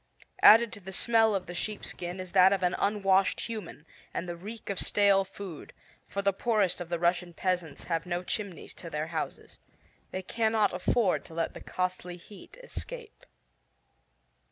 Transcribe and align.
Added 0.41 0.73
to 0.73 0.79
the 0.79 0.91
smell 0.91 1.35
of 1.35 1.45
the 1.45 1.53
sheepskin 1.53 2.19
is 2.19 2.31
that 2.31 2.51
of 2.51 2.63
an 2.63 2.73
unwashed 2.79 3.41
human, 3.41 3.85
and 4.15 4.27
the 4.27 4.35
reek 4.35 4.71
of 4.71 4.79
stale 4.79 5.23
food, 5.23 5.73
for 6.07 6.23
the 6.23 6.33
poorest 6.33 6.81
of 6.81 6.89
the 6.89 6.97
Russian 6.97 7.35
peasants 7.35 7.83
have 7.83 8.07
no 8.07 8.23
chimneys 8.23 8.73
to 8.81 8.89
their 8.89 9.05
houses. 9.13 9.59
They 10.09 10.23
cannot 10.23 10.73
afford 10.73 11.23
to 11.25 11.35
let 11.35 11.53
the 11.53 11.61
costly 11.61 12.17
heat 12.17 12.57
escape. 12.63 13.27